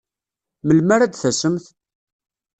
Melmi 0.65 0.93
ara 0.95 1.05
d-tasemt? 1.11 1.65